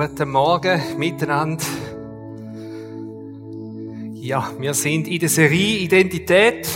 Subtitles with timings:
[0.00, 1.62] Guten Morgen miteinander.
[4.14, 6.66] Ja, wir sind in der Serie Identität.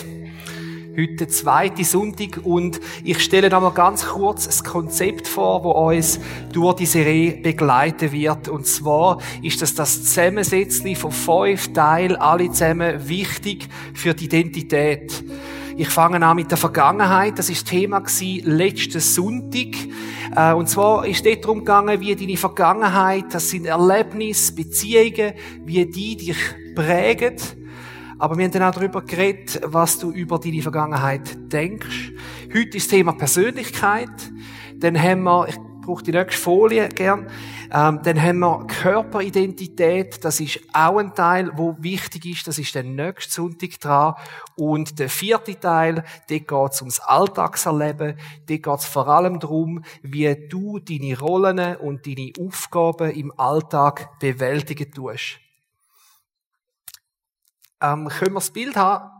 [0.94, 5.70] Heute der zweite Sonntag und ich stelle noch mal ganz kurz das Konzept vor, wo
[5.70, 6.20] uns
[6.52, 8.48] durch die Serie begleiten wird.
[8.48, 15.24] Und zwar ist das das Zusammensetzen von fünf Teilen, alle zusammen wichtig für die Identität.
[15.76, 17.36] Ich fange an mit der Vergangenheit.
[17.36, 18.00] Das ist Thema
[18.44, 19.74] letzten Sonntag.
[20.36, 25.32] Äh, und zwar ist es darum gegangen, wie deine Vergangenheit, das sind Erlebnisse, Beziehungen,
[25.64, 26.36] wie die dich
[26.76, 27.34] prägen.
[28.20, 32.12] Aber wir haben dann auch darüber geredet, was du über deine Vergangenheit denkst.
[32.54, 34.10] Heute ist das Thema Persönlichkeit.
[34.76, 37.26] Dann haben wir, ich brauche die nächste Folie gern.
[37.74, 40.24] Ähm, dann haben wir Körperidentität.
[40.24, 42.46] Das ist auch ein Teil, wo wichtig ist.
[42.46, 44.14] Das ist der nächste Sonntag dran.
[44.54, 48.16] Und der vierte Teil, dort geht ums Alltagserleben.
[48.46, 54.92] Dort geht vor allem darum, wie du deine Rollen und deine Aufgaben im Alltag bewältigen
[54.92, 55.40] tust.
[57.80, 59.13] Ähm, können wir das Bild haben?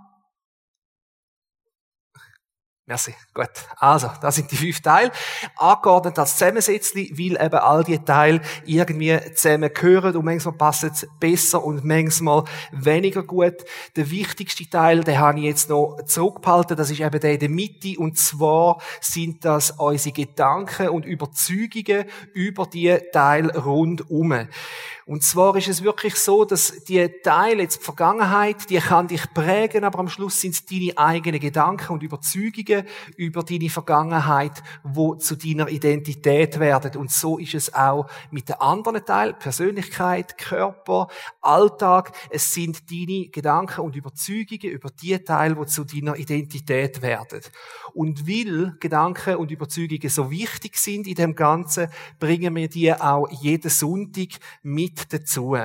[2.86, 3.48] Merci, gut.
[3.76, 5.10] Also, das sind die fünf Teile.
[5.56, 11.64] Angeordnet als Zusammensetzli, weil eben all die Teile irgendwie zusammengehören und manchmal passen sie besser
[11.64, 13.64] und manchmal weniger gut.
[13.96, 17.48] Der wichtigste Teil, den habe ich jetzt noch zurückgehalten, das ist eben der in der
[17.48, 24.46] Mitte und zwar sind das unsere Gedanken und Überzeugungen über die Teile rundum.
[25.06, 29.32] Und zwar ist es wirklich so, dass die Teile, jetzt die Vergangenheit, die kann dich
[29.34, 32.73] prägen, aber am Schluss sind es deine eigenen Gedanken und Überzeugungen
[33.16, 36.96] über deine Vergangenheit, wo zu deiner Identität werden.
[36.96, 41.08] Und so ist es auch mit den anderen Teilen, Persönlichkeit, Körper,
[41.40, 42.12] Alltag.
[42.30, 47.40] Es sind deine Gedanken und Überzeugungen über die Teile, wo zu deiner Identität werden.
[47.92, 53.28] Und weil Gedanken und Überzeugungen so wichtig sind in dem Ganzen, bringen wir die auch
[53.30, 54.28] jeden Sonntag
[54.62, 55.56] mit dazu.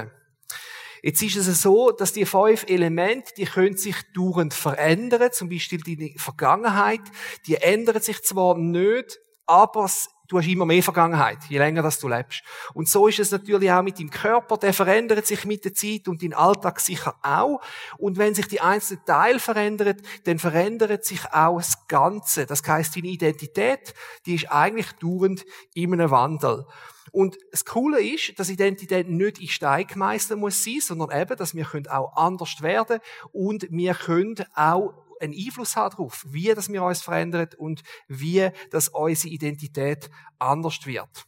[1.01, 5.31] Jetzt ist es so, dass die fünf Elemente, die können sich dauernd verändern.
[5.31, 7.01] Zum Beispiel die Vergangenheit,
[7.47, 9.89] die ändert sich zwar nicht, aber
[10.29, 12.43] du hast immer mehr Vergangenheit, je länger dass du lebst.
[12.73, 16.07] Und so ist es natürlich auch mit dem Körper, der verändert sich mit der Zeit
[16.07, 17.59] und dein Alltag sicher auch.
[17.97, 22.45] Und wenn sich die einzelnen Teile verändern, dann verändert sich auch das Ganze.
[22.45, 23.93] Das heißt, deine Identität,
[24.25, 26.65] die ist eigentlich dauernd in einem Wandel.
[27.11, 31.55] Und das Coole ist, dass Identität nicht in Stein gemeißelt muss sein, sondern eben, dass
[31.55, 32.99] wir auch anders werden
[33.31, 38.49] und wir können auch einen Einfluss haben darauf, wie das wir uns verändern und wie
[38.71, 41.25] das unsere Identität anders wird.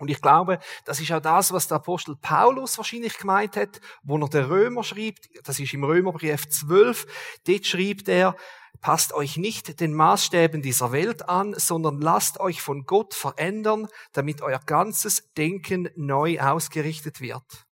[0.00, 4.16] Und ich glaube, das ist auch das, was der Apostel Paulus wahrscheinlich gemeint hat, wo
[4.16, 5.28] er den Römer schreibt.
[5.42, 7.40] Das ist im Römerbrief 12.
[7.46, 8.36] Dort schreibt er,
[8.80, 14.40] Passt euch nicht den Maßstäben dieser Welt an, sondern lasst euch von Gott verändern, damit
[14.40, 17.67] euer ganzes Denken neu ausgerichtet wird.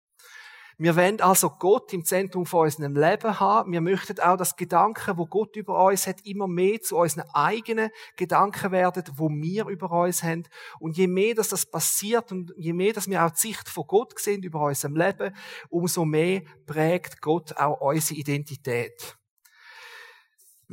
[0.77, 3.71] Wir wollen also Gott im Zentrum von unserem Leben haben.
[3.71, 7.89] Wir möchten auch, dass Gedanken, wo Gott über uns hat, immer mehr zu unseren eigenen
[8.15, 10.43] Gedanken werden, wo wir über uns haben.
[10.79, 13.85] Und je mehr, dass das passiert und je mehr, dass wir auch die Sicht von
[13.87, 15.35] Gott sehen über unserem Leben,
[15.69, 19.17] umso mehr prägt Gott auch unsere Identität.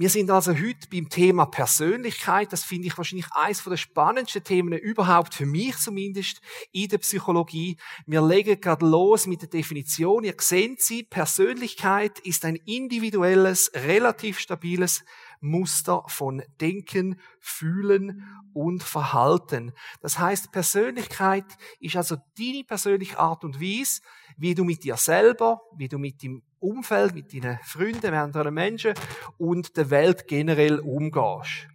[0.00, 2.54] Wir sind also heute beim Thema Persönlichkeit.
[2.54, 6.40] Das finde ich wahrscheinlich eines der spannendsten Themen überhaupt, für mich zumindest,
[6.72, 7.76] in der Psychologie.
[8.06, 10.24] Wir legen gerade los mit der Definition.
[10.24, 15.04] Ihr seht sie, Persönlichkeit ist ein individuelles, relativ stabiles
[15.40, 19.72] Muster von Denken, Fühlen und Verhalten.
[20.00, 21.46] Das heißt, Persönlichkeit
[21.80, 24.02] ist also deine persönliche Art und Weise,
[24.36, 28.54] wie du mit dir selber, wie du mit dem Umfeld, mit deinen Freunden, mit anderen
[28.54, 28.94] Menschen
[29.38, 31.68] und der Welt generell umgehst.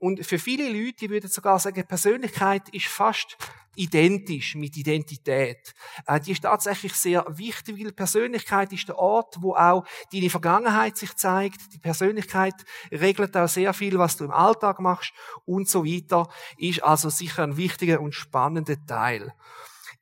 [0.00, 3.36] Und für viele Leute, die würden sogar sagen, Persönlichkeit ist fast
[3.76, 5.74] identisch mit Identität.
[6.06, 10.96] Äh, die ist tatsächlich sehr wichtig, weil Persönlichkeit ist der Ort, wo auch deine Vergangenheit
[10.96, 11.72] sich zeigt.
[11.74, 12.54] Die Persönlichkeit
[12.90, 15.12] regelt auch sehr viel, was du im Alltag machst
[15.44, 16.28] und so weiter.
[16.56, 19.34] Ist also sicher ein wichtiger und spannender Teil.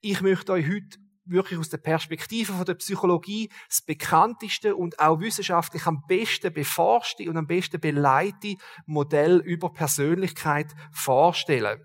[0.00, 5.20] Ich möchte euch heute wirklich aus der Perspektive von der Psychologie das bekannteste und auch
[5.20, 11.84] wissenschaftlich am besten beforschte und am besten beleitete Modell über Persönlichkeit vorstellen.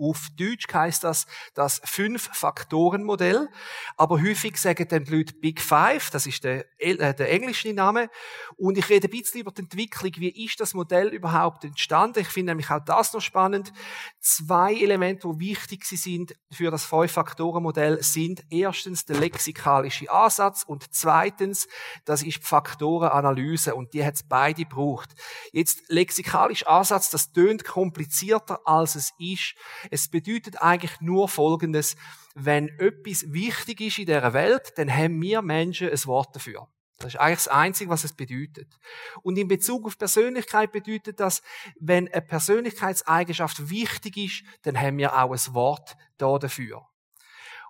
[0.00, 3.48] Auf Deutsch heißt das das Fünf-Faktoren-Modell.
[3.96, 8.08] Aber häufig sagen dann die Leute Big Five, das ist der, äh, der englische Name.
[8.56, 10.12] Und ich rede ein bisschen über die Entwicklung.
[10.16, 12.20] Wie ist das Modell überhaupt entstanden?
[12.20, 13.72] Ich finde nämlich auch das noch spannend.
[14.20, 21.68] Zwei Elemente, die wichtig sind für das Fünf-Faktoren-Modell, sind erstens der lexikalische Ansatz und zweitens,
[22.04, 23.74] das ist die Faktorenanalyse.
[23.74, 25.10] Und die hat es beide gebraucht.
[25.52, 29.54] Jetzt, lexikalischer Ansatz, das tönt komplizierter, als es ist.
[29.90, 31.96] Es bedeutet eigentlich nur Folgendes.
[32.34, 36.68] Wenn etwas wichtig ist in dieser Welt, dann haben wir Menschen ein Wort dafür.
[36.98, 38.78] Das ist eigentlich das Einzige, was es bedeutet.
[39.22, 41.42] Und in Bezug auf Persönlichkeit bedeutet das,
[41.78, 46.86] wenn eine Persönlichkeitseigenschaft wichtig ist, dann haben wir auch ein Wort da dafür.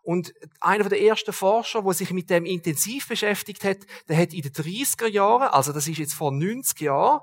[0.02, 3.78] Und einer der ersten Forscher, der sich mit dem intensiv beschäftigt hat,
[4.08, 7.20] der hat in den 30er Jahren, also das ist jetzt vor 90 Jahren,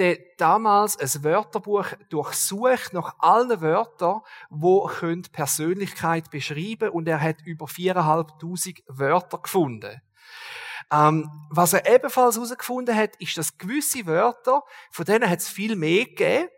[0.00, 4.90] er damals ein Wörterbuch durchsucht nach allen Wörtern, wo
[5.30, 10.02] Persönlichkeit beschreiben und er hat über 4.500 Wörter gefunden.
[10.90, 15.76] Ähm, was er ebenfalls herausgefunden hat, ist, dass gewisse Wörter, von denen hat es viel
[15.76, 16.48] mehr gegeben,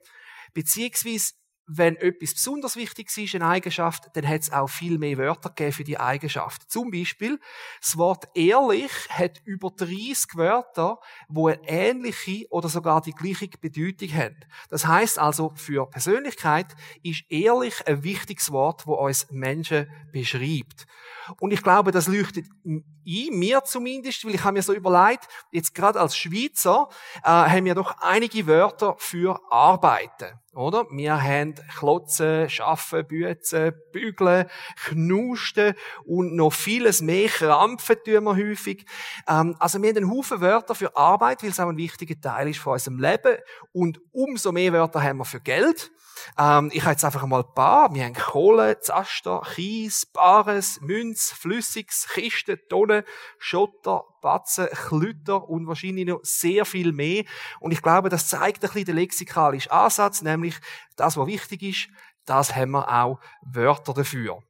[0.55, 1.35] beziehungsweise
[1.73, 5.73] wenn etwas besonders wichtig ist, eine Eigenschaft, dann hat es auch viel mehr Wörter gegeben
[5.73, 6.69] für die Eigenschaft.
[6.71, 7.39] Zum Beispiel,
[7.81, 14.13] das Wort ehrlich hat über 30 Wörter, wo eine ähnliche oder sogar die gleiche Bedeutung
[14.13, 14.37] haben.
[14.69, 16.75] Das heißt also, für Persönlichkeit
[17.05, 20.87] ist ehrlich ein wichtiges Wort, wo uns Menschen beschreibt.
[21.39, 22.85] Und ich glaube, das leuchtet ein,
[23.31, 26.89] mir zumindest, weil ich habe mir so überlegt, jetzt gerade als Schweizer
[27.23, 30.41] äh, haben wir doch einige Wörter für Arbeiten.
[30.53, 30.85] Oder?
[30.91, 34.47] Wir haben Klotzen, Schaffen, Büzen, Bügeln,
[34.85, 35.75] Knusten
[36.05, 37.29] und noch vieles mehr.
[37.29, 38.85] Krampfen tun wir häufig.
[39.29, 42.49] Ähm, also wir haben einen Haufen Wörter für Arbeit, weil es auch ein wichtiger Teil
[42.49, 43.37] ist von unserem Leben.
[43.73, 45.93] Und umso mehr Wörter haben wir für Geld.
[46.39, 47.95] Ähm, ich habe jetzt einfach mal ein paar.
[47.95, 53.05] Wir haben Kohle, Zaster, Kies, Bares, Münz, Flüssiges, Kisten, Tonnen,
[53.39, 57.25] Schotter, Batzen, Klütter und wahrscheinlich noch sehr viel mehr.
[57.61, 60.57] Und ich glaube, das zeigt ein bisschen den lexikalischen Ansatz, nämlich
[60.97, 61.89] das, was wichtig ist,
[62.27, 64.43] das haben wir auch Wörter dafür.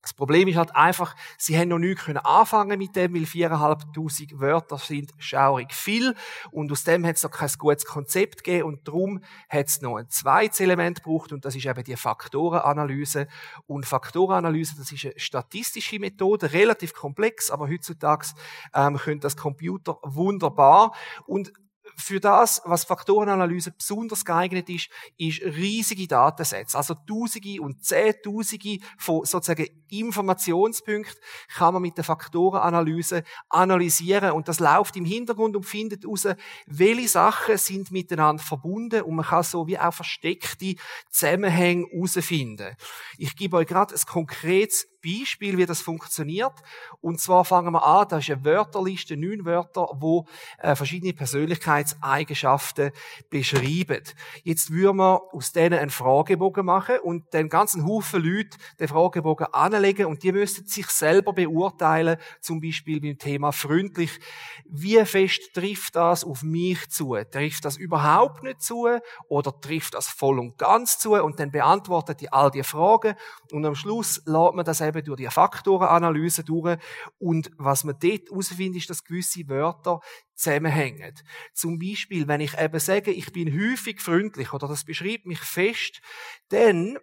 [0.00, 4.38] Das Problem ist halt einfach, sie haben noch nie können anfangen mit dem, weil 4.500
[4.38, 6.14] Wörter sind schaurig viel.
[6.52, 8.68] Und aus dem hat es noch kein gutes Konzept gegeben.
[8.68, 11.32] Und darum hat es noch ein zweites Element gebraucht.
[11.32, 13.26] Und das ist eben die Faktorenanalyse.
[13.66, 18.28] Und Faktorenanalyse, das ist eine statistische Methode, relativ komplex, aber heutzutage
[18.74, 20.94] ähm, können das Computer wunderbar.
[21.26, 21.52] Und
[21.98, 26.78] für das, was Faktorenanalyse besonders geeignet ist, ist riesige Datensätze.
[26.78, 34.60] Also Tausende und Zehntausende von sozusagen Informationspunkten kann man mit der Faktorenanalyse analysieren und das
[34.60, 36.28] läuft im Hintergrund und findet heraus,
[36.66, 40.76] welche Sachen sind miteinander verbunden und man kann so wie auch versteckte
[41.10, 42.76] Zusammenhänge herausfinden.
[43.16, 46.52] Ich gebe euch gerade ein konkretes Beispiel, wie das funktioniert.
[47.00, 50.26] Und zwar fangen wir an, da ist eine Wörterliste, neun Wörter, wo
[50.58, 52.90] äh, verschiedene Persönlichkeitseigenschaften
[53.30, 54.02] beschreiben.
[54.42, 59.46] Jetzt würden wir aus denen einen Fragebogen machen und den ganzen Haufen Leute den Fragebogen
[59.52, 64.18] anlegen und die müssten sich selber beurteilen, zum Beispiel beim Thema freundlich.
[64.64, 67.16] Wie fest trifft das auf mich zu?
[67.30, 68.88] Trifft das überhaupt nicht zu?
[69.28, 71.14] Oder trifft das voll und ganz zu?
[71.14, 73.14] Und dann beantwortet die all die Fragen
[73.52, 76.78] und am Schluss lädt man das eben durch die Faktorenanalyse durch.
[77.18, 80.00] Und was man dort herausfindet, ist, dass gewisse Wörter
[80.34, 81.14] zusammenhängen.
[81.52, 86.00] Zum Beispiel, wenn ich eben sage, ich bin häufig freundlich oder das beschreibt mich fest,
[86.48, 86.98] dann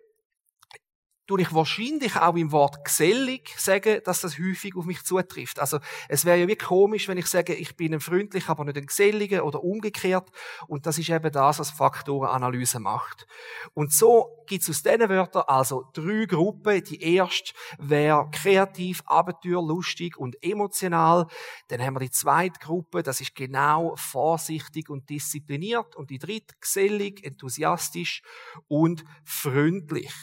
[1.27, 5.59] tue ich wahrscheinlich auch im Wort gesellig sagen, dass das häufig auf mich zutrifft.
[5.59, 8.77] Also es wäre ja wie komisch, wenn ich sage, ich bin ein freundlicher, aber nicht
[8.77, 10.29] ein geselliger oder umgekehrt.
[10.67, 13.25] Und das ist eben das, was Faktorenanalyse macht.
[13.73, 16.83] Und so gibt es aus diesen Wörtern also drei Gruppen.
[16.83, 21.27] Die erste wäre kreativ, abenteuerlustig und emotional.
[21.69, 25.95] Dann haben wir die zweite Gruppe, das ist genau vorsichtig und diszipliniert.
[25.95, 28.21] Und die dritte gesellig, enthusiastisch
[28.67, 30.13] und freundlich.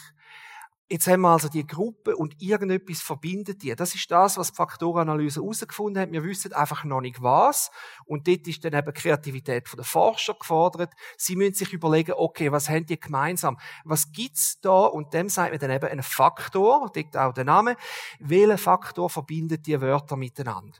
[0.93, 3.75] Jetzt haben wir also die Gruppe und irgendetwas verbindet die.
[3.75, 6.11] Das ist das, was die Faktorenanalyse herausgefunden hat.
[6.11, 7.71] Wir wissen einfach noch nicht was.
[8.05, 10.93] Und dort ist dann eben Kreativität den Forscher gefordert.
[11.17, 13.57] Sie müssen sich überlegen, okay, was haben die gemeinsam?
[13.83, 14.85] Was gibt's da?
[14.85, 17.75] Und dem sagt man dann eben einen Faktor, dort auch der Name.
[18.19, 20.77] Welcher Faktor verbindet die Wörter miteinander?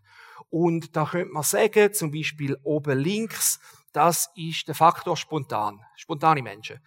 [0.52, 3.60] Und da könnte man sagen, zum Beispiel oben links,
[3.94, 5.80] das ist der Faktor spontan.
[5.96, 6.80] Spontane Menschen.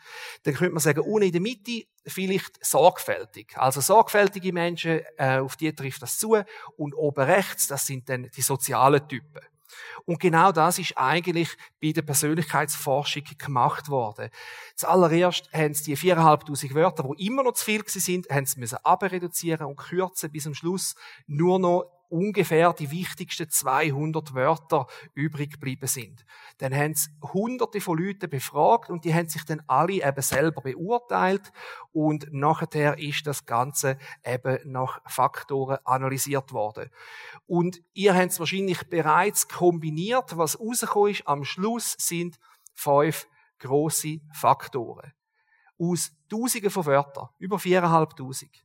[0.42, 3.56] Dann könnte man sagen, ohne in der Mitte vielleicht sorgfältig.
[3.56, 6.36] Also sorgfältige Menschen, äh, auf die trifft das zu.
[6.76, 9.40] Und oben rechts, das sind dann die sozialen Typen.
[10.04, 14.30] Und genau das ist eigentlich bei der Persönlichkeitsforschung gemacht worden.
[14.74, 18.78] Zuallererst haben sie die 4'500 Wörter, die immer noch zu viel sind, haben sie müssen
[18.82, 20.94] abreduzieren und kürzen bis am Schluss
[21.26, 26.24] nur noch ungefähr die wichtigsten 200 Wörter übrig geblieben sind.
[26.58, 30.60] Dann haben sie hunderte von Leuten befragt und die haben sich dann alle eben selber
[30.60, 31.52] beurteilt
[31.92, 36.90] und nachher ist das Ganze eben nach Faktoren analysiert worden.
[37.46, 40.36] Und ihr habt es wahrscheinlich bereits kombiniert.
[40.36, 42.38] Was rausgekommen ist am Schluss sind
[42.74, 43.26] fünf
[43.58, 45.12] große Faktoren.
[45.78, 48.64] aus Tausenden von Wörtern, über viereinhalbtausend,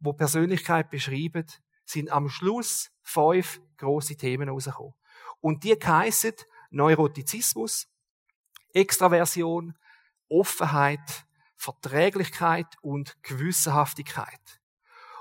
[0.00, 1.46] wo Persönlichkeit beschreiben,
[1.84, 4.94] sind am Schluss fünf große Themen rausgekommen.
[5.40, 6.34] Und die heissen
[6.70, 7.86] Neurotizismus,
[8.72, 9.76] Extraversion,
[10.28, 11.26] Offenheit,
[11.56, 14.60] Verträglichkeit und Gewissenhaftigkeit.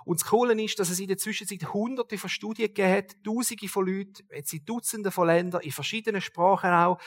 [0.05, 3.69] Und das Coole ist, dass es in der Zwischenzeit hunderte von Studien gegeben hat, tausende
[3.69, 6.99] von Leuten, jetzt in Dutzenden von Ländern, in verschiedenen Sprachen auch.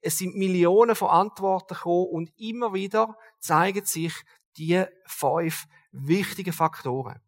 [0.00, 4.12] Es sind Millionen von Antworten gekommen und immer wieder zeigen sich
[4.58, 7.20] die fünf wichtigen Faktoren.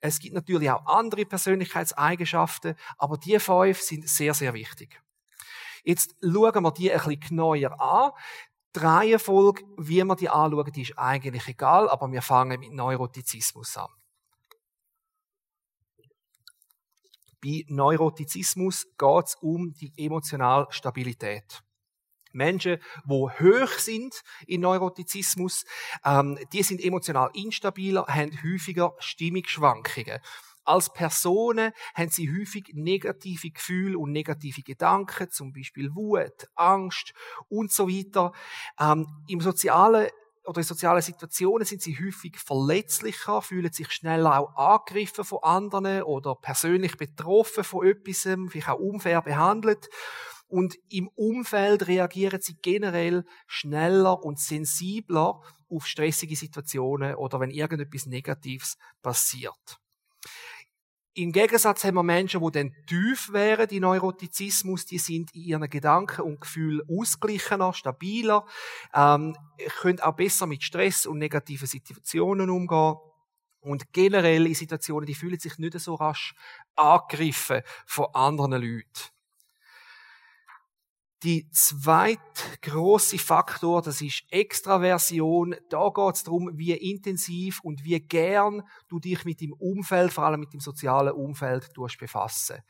[0.00, 5.02] Es gibt natürlich auch andere Persönlichkeitseigenschaften, aber die fünf sind sehr, sehr wichtig.
[5.84, 8.12] Jetzt schauen wir die ein bisschen genauer an.
[8.74, 13.76] Die Reihenfolge, wie wir die anschauen, die ist eigentlich egal, aber wir fangen mit Neurotizismus
[13.76, 13.88] an.
[17.42, 21.62] Bei Neurotizismus geht es um die emotionale Stabilität.
[22.32, 25.64] Menschen, die hoch sind in Neurotizismus,
[26.04, 30.20] ähm, die sind emotional instabiler, haben häufiger Stimmungsschwankungen.
[30.64, 37.12] Als Personen haben sie häufig negative Gefühle und negative Gedanken, zum Beispiel Wut, Angst
[37.48, 38.32] und so weiter.
[38.78, 40.08] Ähm, Im sozialen
[40.44, 46.02] oder in sozialen Situationen sind sie häufig verletzlicher, fühlen sich schneller auch angegriffen von anderen
[46.02, 49.88] oder persönlich betroffen von etwas, vielleicht auch unfair behandelt.
[50.50, 58.06] Und im Umfeld reagieren sie generell schneller und sensibler auf stressige Situationen oder wenn irgendetwas
[58.06, 59.80] Negatives passiert.
[61.14, 65.70] Im Gegensatz haben wir Menschen, die dann tief wären, die Neurotizismus, die sind in ihren
[65.70, 68.46] Gedanken und Gefühlen ausgeglichener, stabiler,
[68.94, 69.36] ähm,
[69.80, 72.96] können auch besser mit Stress und negativen Situationen umgehen.
[73.60, 76.34] Und generell in Situationen, die fühlen sich nicht so rasch
[76.76, 79.10] angegriffen von anderen Leuten.
[81.22, 82.18] Die zweite
[82.62, 85.54] große Faktor, das ist Extraversion.
[85.68, 90.24] Da geht es darum, wie intensiv und wie gern du dich mit dem Umfeld, vor
[90.24, 92.62] allem mit dem sozialen Umfeld, befassen.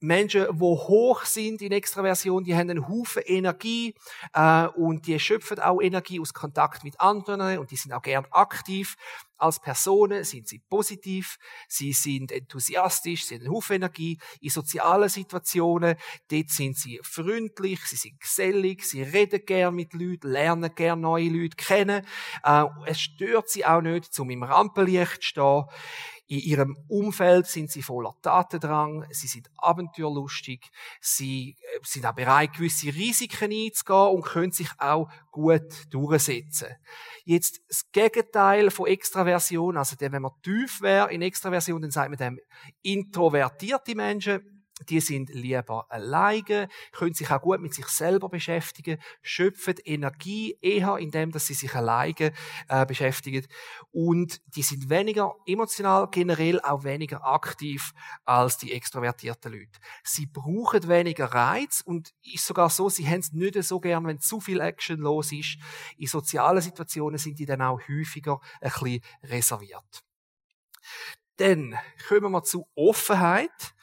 [0.00, 3.94] Menschen, die hoch sind in Extraversion, die haben einen Haufen Energie
[4.32, 8.26] äh, und die schöpfen auch Energie aus Kontakt mit anderen und die sind auch gern
[8.32, 8.96] aktiv.
[9.38, 11.38] Als Personen sind sie positiv,
[11.68, 14.18] sie sind enthusiastisch, sie haben einen Haufen Energie.
[14.40, 15.96] In sozialen Situationen,
[16.30, 21.28] dort sind sie freundlich, sie sind gesellig, sie reden gern mit Leuten, lernen gern neue
[21.28, 22.06] Leute kennen.
[22.42, 25.64] Äh, es stört sie auch nicht, zum im Rampenlicht zu stehen.
[26.28, 32.54] In ihrem Umfeld sind sie voller Tatendrang, sie sind abenteuerlustig, sie äh, sind auch bereit,
[32.54, 36.68] gewisse Risiken einzugehen und können sich auch gut durchsetzen.
[37.24, 42.18] Jetzt das Gegenteil von Extraversion, also wenn man tief wäre in Extraversion, dann sagt man
[42.18, 42.40] dem
[42.82, 44.55] introvertierte Menschen,
[44.88, 50.98] die sind lieber alleine, können sich auch gut mit sich selber beschäftigen, schöpfen Energie eher,
[50.98, 52.32] indem dass sie sich alleine
[52.68, 53.46] äh, beschäftigen
[53.90, 57.92] und die sind weniger emotional, generell auch weniger aktiv
[58.24, 59.80] als die extrovertierten Leute.
[60.04, 64.20] Sie brauchen weniger Reiz und ist sogar so, sie haben es nicht so gern, wenn
[64.20, 65.56] zu viel Action los ist.
[65.96, 70.04] In sozialen Situationen sind die dann auch häufiger ein bisschen reserviert.
[71.36, 71.76] Dann
[72.08, 73.74] kommen wir zu Offenheit.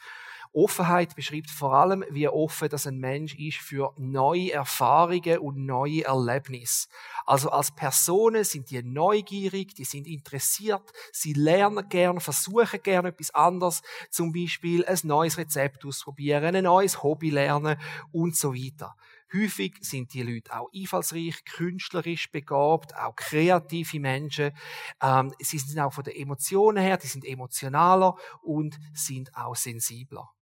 [0.54, 6.04] Offenheit beschreibt vor allem, wie offen das ein Mensch ist für neue Erfahrungen und neue
[6.04, 6.88] Erlebnisse.
[7.26, 13.34] Also als Personen sind die neugierig, die sind interessiert, sie lernen gern, versuchen gern etwas
[13.34, 17.76] anderes, zum Beispiel ein neues Rezept ausprobieren, ein neues Hobby lernen
[18.12, 18.94] und so weiter.
[19.34, 24.52] Häufig sind die Leute auch einfallsreich, künstlerisch begabt, auch kreative Menschen.
[25.02, 30.33] Ähm, sie sind auch von den Emotionen her, die sind emotionaler und sind auch sensibler.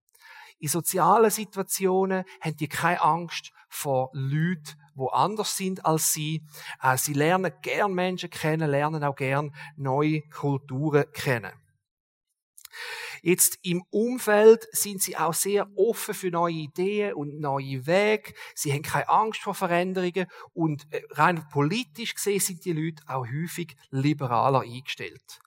[0.62, 6.44] In sozialen Situationen haben die keine Angst vor Leuten, die anders sind als sie.
[6.80, 11.50] Äh, sie lernen gern Menschen kennen, lernen auch gern neue Kulturen kennen.
[13.22, 18.32] Jetzt im Umfeld sind sie auch sehr offen für neue Ideen und neue Wege.
[18.54, 23.26] Sie haben keine Angst vor Veränderungen und äh, rein politisch gesehen sind die Leute auch
[23.26, 25.40] häufig liberaler eingestellt.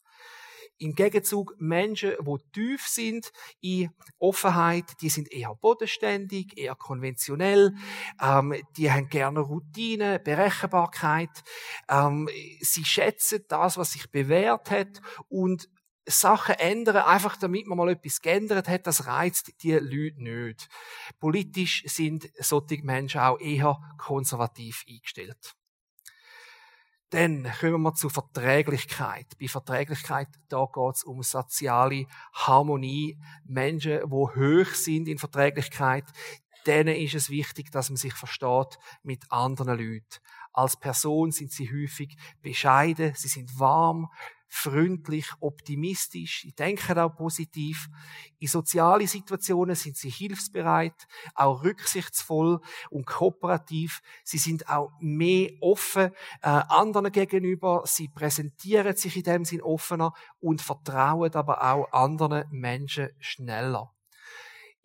[0.78, 3.90] Im Gegenzug Menschen, die tief sind in
[4.20, 7.76] Offenheit, die sind eher bodenständig, eher konventionell,
[8.22, 11.44] ähm, die haben gerne Routine, Berechenbarkeit,
[11.90, 12.28] ähm,
[12.60, 15.70] sie schätzen das, was sich bewährt hat und
[16.08, 20.68] Sachen ändern, einfach damit man mal etwas geändert hat, das reizt die Leute nicht.
[21.20, 25.56] Politisch sind solche Menschen auch eher konservativ eingestellt.
[27.16, 29.38] Dann kommen wir zur Verträglichkeit.
[29.40, 33.18] Bei Verträglichkeit, da geht es um soziale Harmonie.
[33.46, 36.04] Menschen, die hoch sind in Verträglichkeit,
[36.68, 40.20] denen ist es wichtig, dass man sich versteht mit anderen Leuten.
[40.52, 44.10] Als Person sind sie häufig bescheiden, sie sind warm,
[44.56, 47.88] freundlich, optimistisch, sie denken auch positiv.
[48.40, 52.60] In sozialen Situationen sind sie hilfsbereit, auch rücksichtsvoll
[52.90, 54.02] und kooperativ.
[54.24, 57.84] Sie sind auch mehr offen äh, anderen gegenüber.
[57.86, 63.95] Sie präsentieren sich in dem Sinn offener und vertrauen aber auch anderen Menschen schneller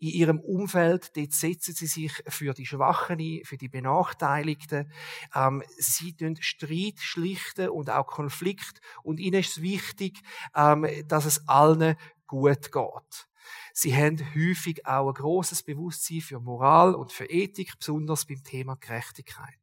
[0.01, 4.91] in ihrem Umfeld, dort setzen sie sich für die Schwachen ein, für die Benachteiligten.
[5.35, 8.81] Ähm, sie tun Streit schlichten und auch Konflikt.
[9.03, 10.19] Und ihnen ist es wichtig,
[10.55, 13.27] ähm, dass es allen gut geht.
[13.73, 18.75] Sie haben häufig auch ein großes Bewusstsein für Moral und für Ethik, besonders beim Thema
[18.75, 19.60] Gerechtigkeit.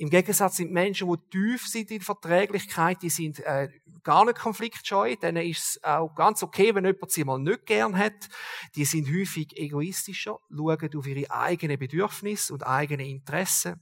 [0.00, 3.68] Im Gegensatz sind Menschen, die tief sind in Verträglichkeit, die sind äh,
[4.02, 5.14] gar nicht konfliktscheu.
[5.16, 8.30] Denen ist es auch ganz okay, wenn jemand sie mal nicht gern hat.
[8.76, 13.78] Die sind häufig egoistischer, schauen auf ihre eigenen Bedürfnisse und eigene Interessen.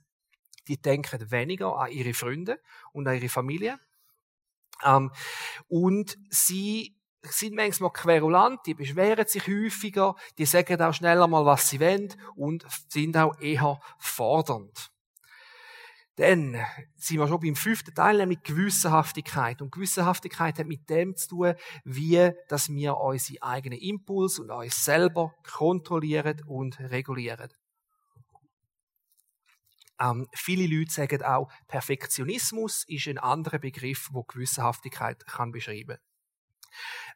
[0.66, 2.58] Die denken weniger an ihre Freunde
[2.92, 3.78] und an ihre Familie.
[4.84, 5.12] Ähm,
[5.68, 11.70] und sie sind manchmal querulant, die beschweren sich häufiger, die sagen auch schneller mal, was
[11.70, 14.90] sie wollen und sind auch eher fordernd.
[16.18, 16.56] Dann
[16.96, 19.62] sind wir schon beim fünften Teil, nämlich Gewissenhaftigkeit.
[19.62, 24.84] Und Gewissenhaftigkeit hat mit dem zu tun, wie, dass wir unsere eigenen Impuls und uns
[24.84, 27.50] selber kontrollieren und regulieren.
[30.00, 35.98] Ähm, viele Leute sagen auch, Perfektionismus ist ein anderer Begriff, wo Gewissenhaftigkeit kann beschreiben.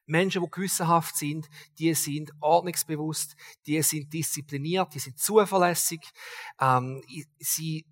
[0.07, 1.49] Menschen, die gewissenhaft sind,
[1.81, 3.35] die sind ordnungsbewusst,
[3.67, 6.09] die sind diszipliniert, die sind zuverlässig,
[6.61, 7.03] ähm,
[7.41, 7.85] sie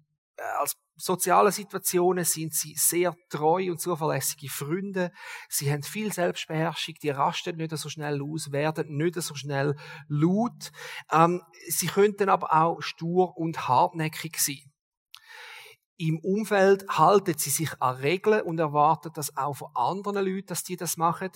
[0.58, 5.12] als sozialen Situationen sind sie sehr treu und zuverlässige Freunde.
[5.48, 9.76] Sie haben viel Selbstbeherrschung, die rasten nicht so schnell aus, werden nicht so schnell
[10.08, 10.72] laut.
[11.10, 14.69] Ähm, sie könnten aber auch stur und hartnäckig sein
[16.00, 20.64] im Umfeld halten sie sich an Regeln und erwarten das auch von anderen Leuten, dass
[20.64, 21.30] die das machen.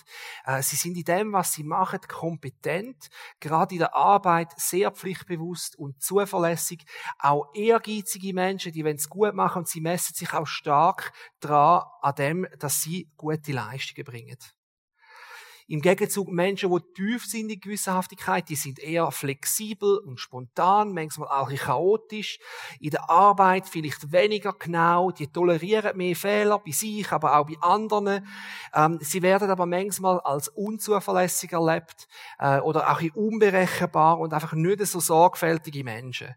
[0.46, 3.10] Äh, sie sind in dem, was sie machen, kompetent,
[3.40, 6.86] gerade in der Arbeit sehr pflichtbewusst und zuverlässig.
[7.18, 11.86] Auch ehrgeizige Menschen, die wollen es gut machen und sie messen sich auch stark daran,
[12.00, 14.38] an dem, dass sie gute Leistungen bringen.
[15.66, 21.28] Im Gegenzug Menschen, die tief sind in Gewissenhaftigkeit, die sind eher flexibel und spontan, manchmal
[21.28, 22.38] auch chaotisch.
[22.80, 27.56] In der Arbeit vielleicht weniger genau, die tolerieren mehr Fehler bei sich, aber auch bei
[27.62, 28.26] anderen.
[28.74, 34.84] Ähm, sie werden aber manchmal als unzuverlässig erlebt äh, oder auch unberechenbar und einfach nicht
[34.84, 36.34] so sorgfältige Menschen.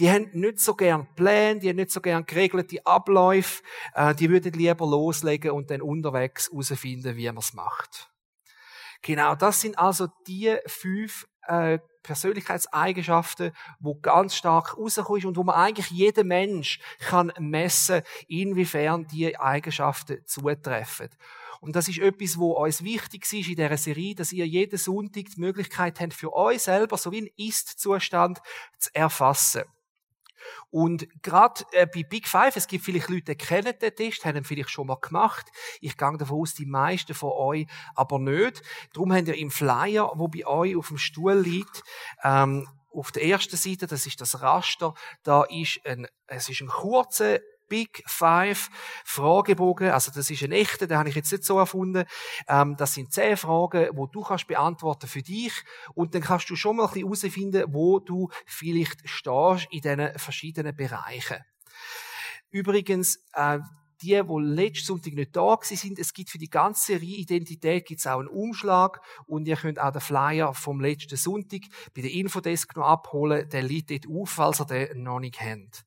[0.00, 3.62] Die haben nicht so gern Pläne, die haben nicht so gern geregelte Abläufe,
[3.94, 8.10] äh, die würden lieber loslegen und dann unterwegs herausfinden, wie man es macht.
[9.04, 15.56] Genau, das sind also die fünf äh, Persönlichkeitseigenschaften, wo ganz stark rauskommen und wo man
[15.56, 21.10] eigentlich jeder Mensch kann messen, inwiefern die Eigenschaften zutreffen.
[21.60, 25.24] Und das ist etwas, wo uns wichtig ist in dieser Serie, dass ihr jeden Sonntag
[25.34, 28.40] die Möglichkeit habt, für euch selber so wie ein Ist-Zustand
[28.78, 29.64] zu erfassen.
[30.70, 34.36] Und gerade äh, bei Big Five, es gibt vielleicht Leute, die kennen den Test, haben
[34.36, 35.50] ihn vielleicht schon mal gemacht.
[35.80, 38.62] Ich gehe davon aus, die meisten von euch aber nicht.
[38.92, 41.82] Darum habt ihr im Flyer, wo bei euch auf dem Stuhl liegt,
[42.22, 46.68] ähm, auf der ersten Seite, das ist das Raster, da ist ein, es ist ein
[46.68, 48.68] kurzer Big Five
[49.04, 49.90] Fragebogen.
[49.90, 52.04] Also das ist ein echter, den habe ich jetzt nicht so erfunden.
[52.48, 55.52] Ähm, das sind zehn Fragen, wo du kannst beantworten für dich
[55.94, 61.38] und dann kannst du schon mal herausfinden, wo du vielleicht stehst in diesen verschiedenen Bereichen.
[62.50, 63.58] Übrigens, äh,
[64.04, 68.06] die, die letzten Sonntag nicht da sind, es gibt für die ganze Serie Identität gibt's
[68.06, 71.62] auch einen Umschlag und ihr könnt auch den Flyer vom letzten Sonntag
[71.94, 73.48] bei der Infodesk noch abholen.
[73.48, 75.84] Der liegt dort auf, falls ihr den noch nicht kennt.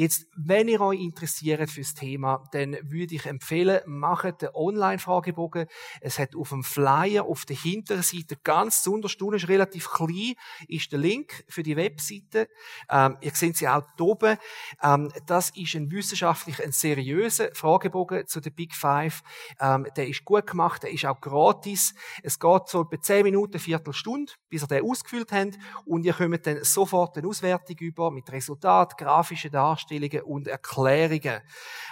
[0.00, 5.66] Jetzt, wenn ihr euch interessiert fürs Thema, dann würde ich empfehlen, macht den Online-Fragebogen.
[6.00, 10.36] Es hat auf dem Flyer auf der hinteren Seite ganz zuunterst ist relativ klein,
[10.68, 12.48] ist der Link für die Webseite.
[12.88, 14.38] Ähm, ihr seht sie auch hier oben.
[14.82, 19.20] Ähm, das ist ein wissenschaftlich, ein seriöser Fragebogen zu den Big Five.
[19.60, 21.92] Ähm, der ist gut gemacht, der ist auch gratis.
[22.22, 26.46] Es geht so etwa 10 Minuten, Viertelstunde, bis ihr den ausgefüllt habt und ihr kommt
[26.46, 31.40] dann sofort eine Auswertung über mit Resultat, grafischen Darstellungen Darstellungen und Erklärungen.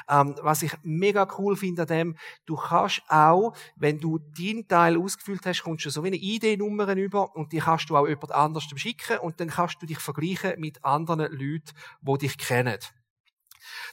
[0.09, 4.97] Ähm, was ich mega cool finde an dem, du kannst auch, wenn du deinen Teil
[4.97, 8.33] ausgefüllt hast, kommst du so wie eine ID-Nummer über und die kannst du auch jemand
[8.33, 12.79] anders schicken und dann kannst du dich vergleichen mit anderen Leuten, die dich kennen.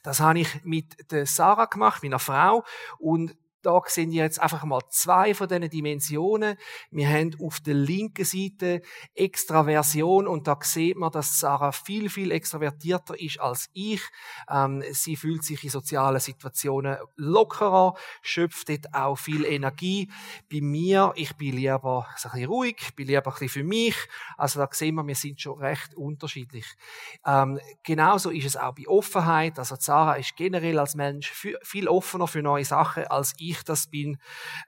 [0.03, 2.63] Das habe ich mit der Sarah gemacht, meiner Frau,
[2.99, 6.57] und da sehen wir jetzt einfach mal zwei von diesen Dimensionen.
[6.91, 8.81] Wir haben auf der linken Seite
[9.15, 14.01] Extraversion und da sieht man, dass Sarah viel, viel extravertierter ist als ich.
[14.49, 20.11] Ähm, sie fühlt sich in sozialen Situationen lockerer, schöpft dort auch viel Energie.
[20.51, 23.95] Bei mir, ich bin lieber ein bisschen ruhig, bin lieber ein bisschen für mich.
[24.37, 26.65] Also da sehen wir, wir sind schon recht unterschiedlich.
[27.25, 29.57] Ähm, genauso ist es auch bei Offenheit.
[29.57, 34.17] Also Sarah ist generell als Mensch viel offener für neue Sachen, als ich das bin.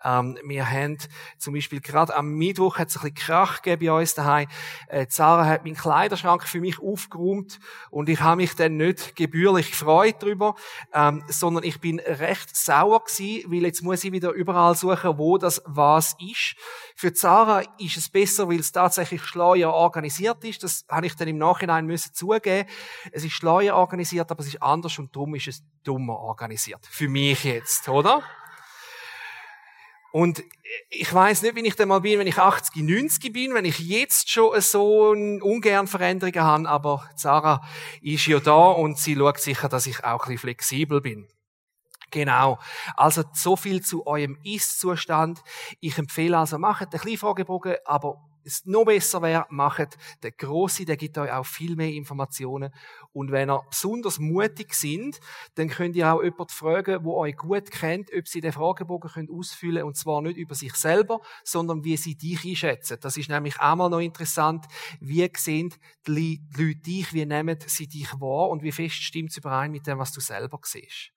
[0.03, 0.97] Ähm, wir haben
[1.37, 4.47] zum Beispiel gerade am Mittwoch hat es ein bisschen Krach gegeben bei uns daheim.
[4.87, 9.71] Äh, Sarah hat meinen Kleiderschrank für mich aufgeräumt und ich habe mich dann nicht gebührlich
[9.71, 10.55] gefreut darüber,
[10.93, 15.37] ähm, sondern ich bin recht sauer gewesen, weil jetzt muss ich wieder überall suchen, wo
[15.37, 16.55] das was ist.
[16.95, 20.63] Für Sarah ist es besser, weil es tatsächlich schleuer organisiert ist.
[20.63, 22.67] Das habe ich dann im Nachhinein müssen zugeben.
[23.11, 26.85] Es ist schleuer organisiert, aber es ist anders und darum ist es dummer organisiert.
[26.89, 28.23] Für mich jetzt, oder?
[30.11, 30.43] Und
[30.89, 33.79] ich weiß nicht, wie ich dann mal bin, wenn ich 80, 90 bin, wenn ich
[33.79, 37.61] jetzt schon so ungern Veränderungen habe, aber Sarah
[38.01, 41.27] ist ja da und sie schaut sicher, dass ich auch ein bisschen flexibel bin.
[42.11, 42.57] Genau.
[42.95, 45.41] Also so viel zu eurem Ist-Zustand.
[45.81, 50.85] Ich empfehle also, macht einen kleinen Fragebogen, aber es noch besser wäre, macht den Grosse,
[50.85, 52.73] der gibt euch auch viel mehr Informationen.
[53.13, 55.19] Und wenn ihr besonders mutig sind,
[55.55, 59.29] dann könnt ihr auch jemanden fragen, wo euch gut kennt, ob sie den Fragebogen können
[59.29, 62.97] ausfüllen und zwar nicht über sich selber, sondern wie sie dich einschätzen.
[63.01, 64.65] Das ist nämlich auch mal noch interessant.
[64.99, 65.73] Wie sehen
[66.07, 69.87] die Leute dich, wie nehmen sie dich wahr und wie fest stimmt es überein mit
[69.87, 71.16] dem, was du selber siehst.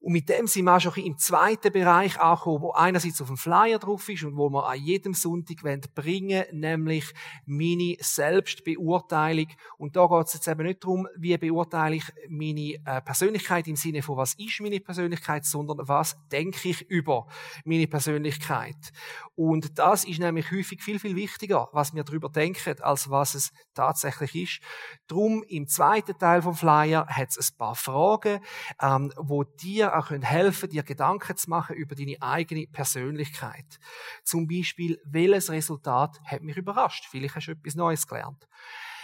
[0.00, 3.36] Und mit dem sind wir auch schon im zweiten Bereich angekommen, wo einerseits auf dem
[3.36, 5.58] Flyer drauf ist und wo wir an jedem Sonntag
[5.94, 7.12] bringen nämlich
[7.44, 9.48] meine Selbstbeurteilung.
[9.76, 13.76] Und da geht es jetzt eben nicht darum, wie beurteile ich meine äh, Persönlichkeit im
[13.76, 17.26] Sinne von, was ist meine Persönlichkeit, sondern was denke ich über
[17.66, 18.92] meine Persönlichkeit.
[19.34, 23.52] Und das ist nämlich häufig viel, viel wichtiger, was wir darüber denken, als was es
[23.74, 24.60] tatsächlich ist.
[25.08, 28.40] Drum im zweiten Teil vom Flyer hat es ein paar Fragen,
[28.80, 33.78] ähm, wo dir auch helfen dir Gedanken zu machen über deine eigene Persönlichkeit.
[34.24, 37.06] Zum Beispiel, welches Resultat hat mich überrascht?
[37.10, 38.48] Vielleicht hast du etwas Neues gelernt.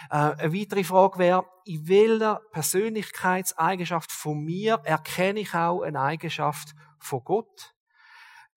[0.09, 6.73] Äh, eine weitere Frage wäre, in welcher Persönlichkeitseigenschaft von mir erkenne ich auch eine Eigenschaft
[6.99, 7.73] von Gott?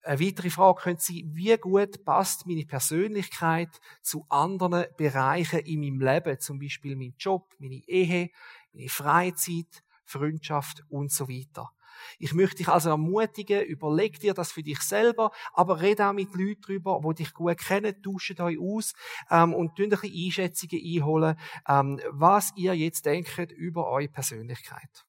[0.03, 3.69] Eine weitere Frage könnte sein, wie gut passt meine Persönlichkeit
[4.01, 8.31] zu anderen Bereichen in meinem Leben, zum Beispiel mein Job, meine Ehe,
[8.73, 11.71] meine Freizeit, Freundschaft und so weiter.
[12.19, 16.33] Ich möchte dich also ermutigen, überleg dir das für dich selber, aber red auch mit
[16.35, 18.93] Leuten drüber, die dich gut kennen, tauscht euch aus
[19.29, 25.05] ähm, und ein bisschen Einschätzungen einholen, ähm, was ihr jetzt denkt über eure Persönlichkeit.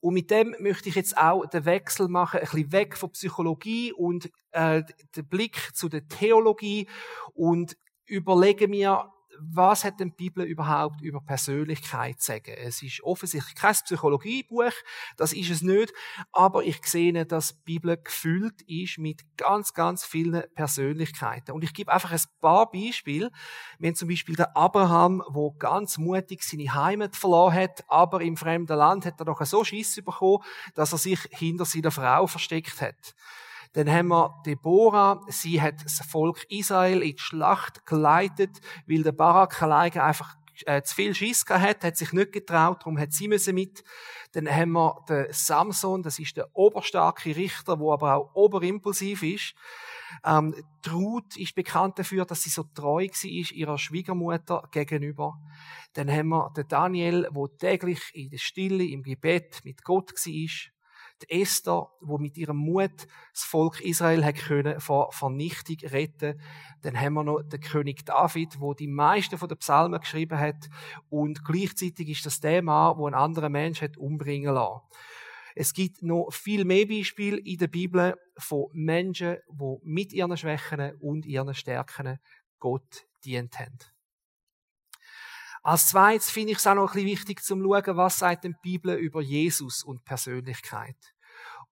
[0.00, 3.92] Und mit dem möchte ich jetzt auch den Wechsel machen, ein bisschen weg von Psychologie
[3.92, 4.82] und äh,
[5.16, 6.88] den Blick zu der Theologie
[7.32, 12.54] und überlege mir, was hat denn die Bibel überhaupt über Persönlichkeit zu sagen?
[12.56, 14.72] Es ist offensichtlich kein Psychologiebuch,
[15.16, 15.92] das ist es nicht,
[16.32, 21.52] aber ich sehe, dass die Bibel gefüllt ist mit ganz, ganz vielen Persönlichkeiten.
[21.52, 23.30] Und ich gebe einfach ein paar Beispiele.
[23.82, 28.76] Haben zum Beispiel den Abraham, wo ganz mutig seine Heimat verloren hat, aber im fremden
[28.76, 30.42] Land hat er doch so Schiss bekommen,
[30.74, 33.14] dass er sich hinter seiner Frau versteckt hat.
[33.74, 39.12] Dann haben wir Deborah, sie hat das Volk Israel in die Schlacht geleitet, weil der
[39.12, 43.28] Barak alleine einfach äh, zu viel Schiss hat, hat sich nicht getraut, darum hat sie
[43.28, 43.82] müssen mit.
[44.32, 49.54] Dann haben wir den Samson, das ist der oberstarke Richter, wo aber auch oberimpulsiv ist.
[50.24, 50.54] Ähm,
[50.90, 55.34] Ruth ist bekannt dafür, dass sie so treu war ihrer Schwiegermutter gegenüber.
[55.94, 60.73] Dann haben wir den Daniel, wo täglich in der Stille, im Gebet mit Gott war
[61.28, 66.40] die Esther, wo mit ihrem Mut das Volk Israel hat können vor Vernichtung retten.
[66.82, 70.68] Dann haben wir noch den König David, wo die meisten von den Psalmen geschrieben hat
[71.08, 74.82] und gleichzeitig ist das der Mann, wo ein anderer Mensch hat umbringen lassen.
[75.56, 80.96] Es gibt noch viel mehr Beispiele in der Bibel von Menschen, die mit ihren Schwächen
[81.00, 82.18] und ihren Stärken
[82.58, 83.78] Gott dient haben.
[85.62, 88.54] Als zweites finde ich es auch noch ein bisschen wichtig zum schauen, was sagt die
[88.62, 91.13] Bibel über Jesus und Persönlichkeit.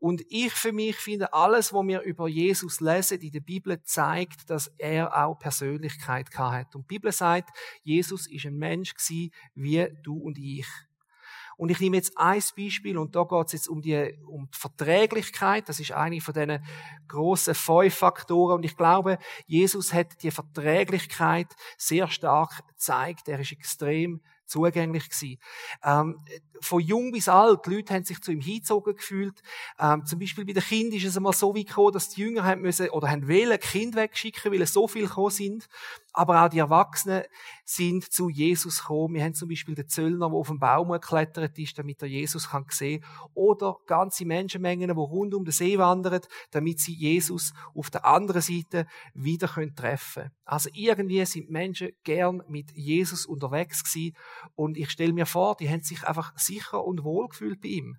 [0.03, 4.51] Und ich für mich finde, alles, was wir über Jesus lesen in der Bibel, zeigt,
[4.51, 6.75] dass er auch Persönlichkeit hat.
[6.75, 10.67] Und die Bibel sagt, Jesus ist ein Mensch gewesen, wie du und ich.
[11.57, 14.59] Und ich nehme jetzt ein Beispiel und da geht es jetzt um die, um die
[14.59, 15.69] Verträglichkeit.
[15.69, 16.67] Das ist eine von diesen
[17.07, 18.57] grossen fünf Faktoren.
[18.57, 23.29] Und ich glaube, Jesus hat die Verträglichkeit sehr stark gezeigt.
[23.29, 25.39] Er ist extrem zugänglich gewesen.
[25.85, 26.19] Ähm,
[26.63, 29.43] von jung bis alt, die Leute haben sich zu ihm hingezogen gefühlt.
[29.79, 32.45] Ähm, zum Beispiel bei den Kindern ist es einmal so wie gekommen, dass die Jünger
[32.45, 35.69] haben müssen, oder haben wählen, Kind wegschicken, weil es so viel gekommen sind.
[36.15, 37.23] Aber auch die Erwachsenen
[37.65, 39.15] sind zu Jesus gekommen.
[39.15, 42.51] Wir haben zum Beispiel den Zöllner, der auf dem Baum geklettert ist, damit er Jesus
[42.51, 43.03] kann sehen
[43.35, 46.21] Oder ganze Menschenmengen, die rund um den See wandern,
[46.51, 50.31] damit sie Jesus auf der anderen Seite wieder treffen können.
[50.45, 54.15] Also irgendwie sind Menschen gern mit Jesus unterwegs gewesen.
[54.55, 57.99] Und ich stelle mir vor, die haben sich einfach sicher und wohl gefühlt bei ihm.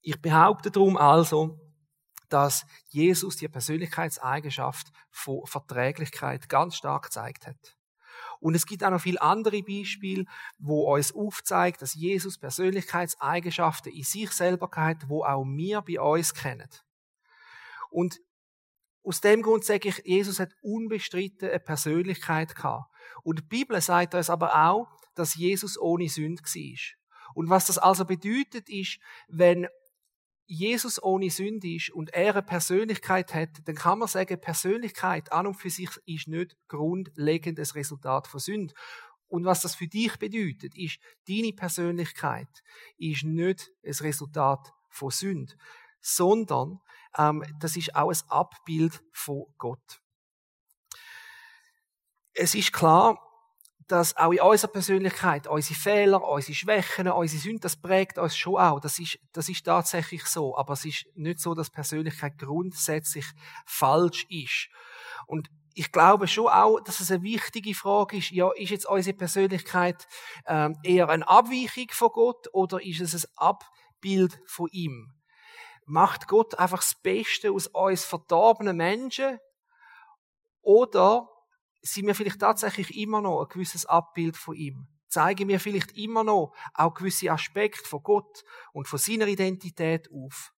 [0.00, 1.58] Ich behaupte darum also,
[2.28, 7.76] dass Jesus die Persönlichkeitseigenschaft von Verträglichkeit ganz stark gezeigt hat.
[8.40, 10.24] Und es gibt auch noch viele andere Beispiele,
[10.58, 16.34] wo uns aufzeigt, dass Jesus Persönlichkeitseigenschaften in sich selber hat, wo auch wir bei uns
[16.34, 16.68] kennen.
[17.90, 18.20] Und
[19.02, 22.90] aus dem Grund sage ich, Jesus hat unbestritten eine Persönlichkeit gehabt.
[23.22, 26.78] Und die Bibel sagt uns aber auch, dass Jesus ohne Sünde war.
[27.34, 28.98] Und was das also bedeutet, ist,
[29.28, 29.66] wenn
[30.46, 35.46] Jesus ohne Sünde ist und er eine Persönlichkeit hat, dann kann man sagen, Persönlichkeit an
[35.46, 38.74] und für sich ist nicht grundlegendes Resultat von Sünde.
[39.26, 42.62] Und was das für dich bedeutet, ist, deine Persönlichkeit
[42.98, 45.54] ist nicht ein Resultat von Sünde,
[46.00, 46.80] sondern
[47.16, 50.02] ähm, das ist auch ein Abbild von Gott.
[52.34, 53.18] Es ist klar,
[53.86, 58.56] dass auch in unserer Persönlichkeit unsere Fehler, unsere Schwächen, unsere Sünden, das prägt uns schon
[58.56, 58.80] auch.
[58.80, 60.56] Das ist, das ist tatsächlich so.
[60.56, 63.26] Aber es ist nicht so, dass Persönlichkeit grundsätzlich
[63.66, 64.68] falsch ist.
[65.26, 69.16] Und ich glaube schon auch, dass es eine wichtige Frage ist, ja, ist jetzt unsere
[69.16, 70.06] Persönlichkeit
[70.46, 75.12] ähm, eher eine Abweichung von Gott oder ist es ein Abbild von ihm?
[75.84, 79.38] Macht Gott einfach das Beste aus uns verdorbenen Menschen?
[80.62, 81.28] Oder
[81.84, 84.88] sind wir vielleicht tatsächlich immer noch ein gewisses Abbild von ihm.
[85.08, 90.52] Zeigen wir vielleicht immer noch auch gewisse Aspekte von Gott und von seiner Identität auf.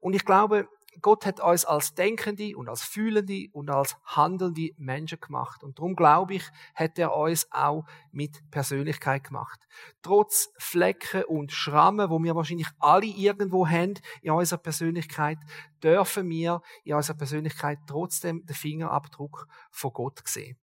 [0.00, 0.68] Und ich glaube,
[1.02, 5.62] Gott hat uns als denkende und als fühlende und als handelnde Menschen gemacht.
[5.62, 9.66] Und darum glaube ich, hat er uns auch mit Persönlichkeit gemacht.
[10.02, 15.38] Trotz Flecken und Schrammen, wo wir wahrscheinlich alle irgendwo haben in unserer Persönlichkeit,
[15.82, 20.58] dürfen wir in unserer Persönlichkeit trotzdem den Fingerabdruck von Gott sehen.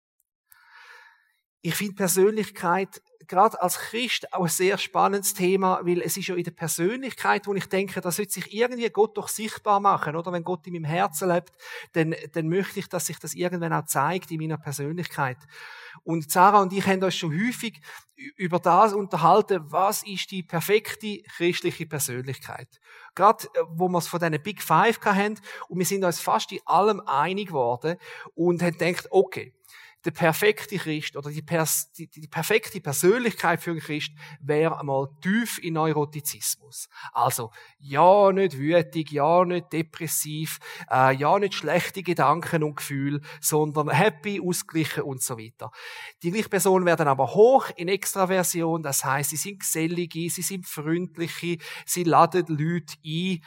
[1.62, 6.34] Ich finde Persönlichkeit gerade als Christ auch ein sehr spannendes Thema, weil es ist ja
[6.34, 10.32] in der Persönlichkeit, wo ich denke, da sollte sich irgendwie Gott doch sichtbar machen, oder?
[10.32, 11.52] Wenn Gott in meinem Herzen lebt,
[11.92, 15.38] dann, dann möchte ich, dass sich das irgendwann auch zeigt in meiner Persönlichkeit.
[16.04, 17.80] Und Sarah und ich haben uns schon häufig
[18.36, 22.68] über das unterhalten, was ist die perfekte christliche Persönlichkeit.
[23.14, 26.52] Gerade, äh, wo wir es von diesen Big Five hatten, und wir sind uns fast
[26.52, 27.96] in allem einig geworden
[28.34, 29.54] und haben gedacht, okay,
[30.04, 35.08] der perfekte Christ oder die, Pers die, die perfekte Persönlichkeit für einen Christ wäre einmal
[35.20, 36.88] tief in Neurotizismus.
[37.12, 40.58] Also, ja, nicht wütig, ja, nicht depressiv,
[40.90, 45.70] äh, ja, nicht schlechte Gedanken und Gefühle, sondern happy, ausgeglichen und so weiter.
[46.22, 50.66] Die gleichen Personen werden aber hoch in Extraversion, das heißt, sie sind gesellige, sie sind
[50.66, 53.42] freundliche, sie laden Leute ein,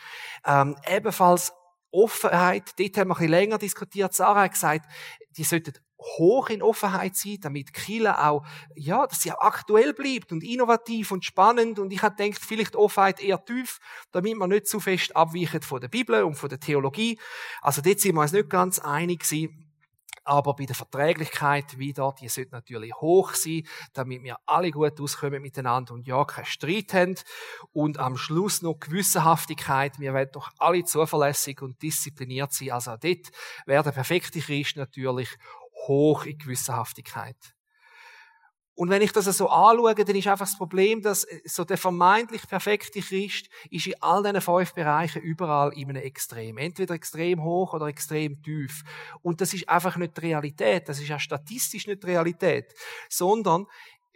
[0.46, 1.52] ähm, ebenfalls
[1.96, 4.14] Offenheit, dort haben wir ein bisschen länger diskutiert.
[4.14, 4.86] Sarah hat gesagt,
[5.38, 8.46] die sollten hoch in Offenheit sein, damit Kille auch,
[8.76, 11.80] ja, dass sie auch aktuell bleibt und innovativ und spannend.
[11.80, 13.80] Und ich habe gedacht, vielleicht Offenheit eher tief,
[14.12, 17.20] damit man nicht zu fest abweicht von der Bibel und von der Theologie.
[17.62, 19.65] Also dort sind wir uns nicht ganz einig gewesen.
[20.26, 25.42] Aber bei der Verträglichkeit wieder, die sollte natürlich hoch sein, damit wir alle gut auskommen
[25.42, 27.16] miteinander und ja, keinen Streit haben.
[27.72, 30.00] Und am Schluss noch Gewissenhaftigkeit.
[30.00, 32.72] Wir werden doch alle zuverlässig und diszipliniert sein.
[32.72, 33.32] Also dort
[33.66, 35.30] wäre der perfekte Christ natürlich
[35.88, 37.55] hoch in Gewissenhaftigkeit.
[38.76, 41.78] Und wenn ich das so anschaue, dann ist einfach das Problem, dass äh, so der
[41.78, 46.58] vermeintlich perfekte Christ ist in all diesen fünf Bereichen überall in einem Extrem.
[46.58, 48.84] Entweder extrem hoch oder extrem tief.
[49.22, 50.90] Und das ist einfach nicht die Realität.
[50.90, 52.74] Das ist ja statistisch nicht die Realität.
[53.10, 53.66] Sondern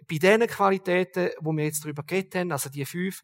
[0.07, 3.21] bei diesen Qualitäten, wo wir jetzt darüber geredet haben, also die fünf,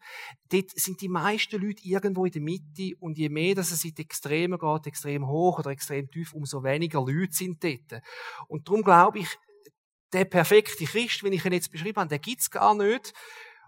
[0.49, 3.95] dort sind die meisten Leute irgendwo in der Mitte und je mehr, dass es in
[3.95, 8.01] die Extreme geht, extrem hoch oder extrem tief, umso weniger Leute sind dort.
[8.47, 9.27] Und darum glaube ich,
[10.15, 13.13] der perfekte Christ, wenn ich ihn jetzt beschrieben habe, der gibt's gar nicht.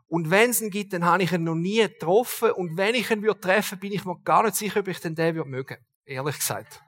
[0.08, 2.52] Und wenn es ihn gibt, dann habe ich ihn noch nie getroffen.
[2.52, 5.16] Und wenn ich ihn würde treffen, bin ich mir gar nicht sicher, ob ich den
[5.16, 5.78] den würde mögen.
[6.06, 6.82] Ehrlich gesagt.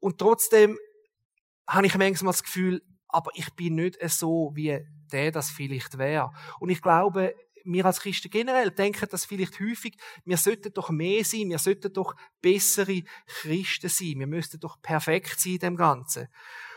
[0.00, 0.78] Und trotzdem
[1.68, 4.80] habe ich manchmal das Gefühl, aber ich bin nicht so, wie
[5.12, 6.30] der das vielleicht wäre.
[6.60, 11.24] Und ich glaube, wir als Christen generell denken das vielleicht häufig, wir sollten doch mehr
[11.24, 16.28] sein, wir sollten doch bessere Christen sein, wir müssten doch perfekt sein in dem Ganzen.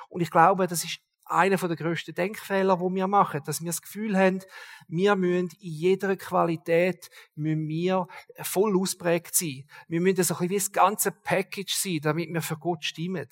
[0.10, 1.00] Und ich glaube, das ist
[1.32, 4.40] einer der grössten Denkfehler, wo wir machen, dass wir das Gefühl haben,
[4.88, 8.08] wir müssen in jeder Qualität müssen wir
[8.42, 9.66] voll ausprägt sein.
[9.88, 13.28] Wir müssen so ein bisschen wie das ganze Package sein, damit wir für Gott stimmen.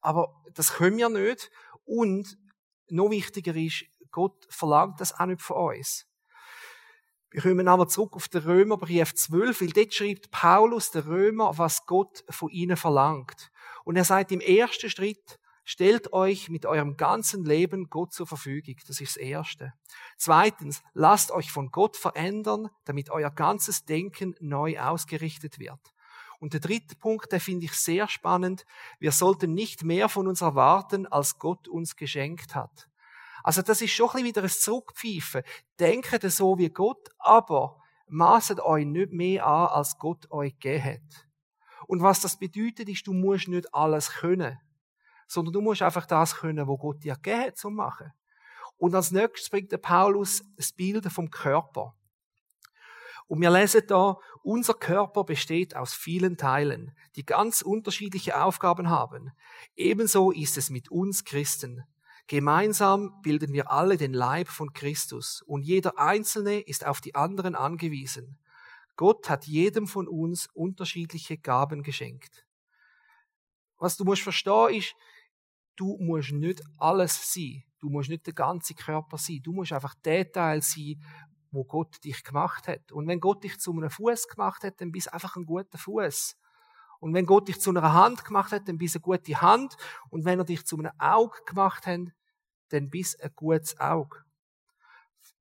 [0.00, 1.50] Aber das können wir nicht.
[1.84, 2.38] Und
[2.88, 6.06] noch wichtiger ist, Gott verlangt das auch nicht von uns.
[7.30, 11.86] Wir kommen aber zurück auf den Römerbrief 12, weil dort schreibt Paulus, der Römer, was
[11.86, 13.50] Gott von ihnen verlangt.
[13.84, 18.76] Und er sagt im ersten Schritt, stellt euch mit eurem ganzen Leben Gott zur Verfügung.
[18.86, 19.72] Das ist das Erste.
[20.16, 25.80] Zweitens, lasst euch von Gott verändern, damit euer ganzes Denken neu ausgerichtet wird.
[26.40, 28.66] Und der dritte Punkt, der finde ich sehr spannend.
[28.98, 32.88] Wir sollten nicht mehr von uns erwarten, als Gott uns geschenkt hat.
[33.44, 35.42] Also das ist schon ein wieder ein Zurückpfeifen.
[35.78, 41.28] Denkt so wie Gott, aber maßet euch nicht mehr an, als Gott euch gegeben hat.
[41.86, 44.58] Und was das bedeutet, ist, du musst nicht alles können,
[45.32, 48.12] sondern du musst einfach das können, wo Gott dir gegeben hat, zum machen.
[48.76, 51.94] Und als nächstes bringt der Paulus das Bild vom Körper.
[53.28, 59.32] Und wir lesen da, unser Körper besteht aus vielen Teilen, die ganz unterschiedliche Aufgaben haben.
[59.74, 61.84] Ebenso ist es mit uns Christen.
[62.26, 67.54] Gemeinsam bilden wir alle den Leib von Christus und jeder Einzelne ist auf die anderen
[67.54, 68.38] angewiesen.
[68.96, 72.44] Gott hat jedem von uns unterschiedliche Gaben geschenkt.
[73.78, 74.94] Was du musst verstehen ist,
[75.76, 77.62] du musst nicht alles sein.
[77.78, 79.40] Du musst nicht der ganze Körper sein.
[79.42, 81.02] Du musst einfach der Teil sein,
[81.50, 82.92] wo Gott dich gemacht hat.
[82.92, 85.78] Und wenn Gott dich zu einem Fuß gemacht hat, dann bist du einfach ein guter
[85.78, 86.36] Fuß.
[87.00, 89.76] Und wenn Gott dich zu einer Hand gemacht hat, dann bist du eine gute Hand.
[90.08, 92.00] Und wenn er dich zu einem Auge gemacht hat,
[92.68, 94.24] dann bist du ein gutes Auge.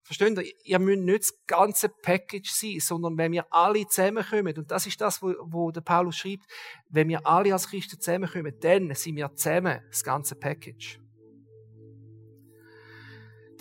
[0.04, 0.52] Versteht ihr?
[0.64, 5.00] Ihr müsst nicht das ganze Package sein, sondern wenn wir alle zusammenkommen, und das ist
[5.00, 6.46] das, wo, wo der Paulus schreibt,
[6.90, 11.00] wenn wir alle als Christen zusammenkommen, dann sind wir zusammen das ganze Package.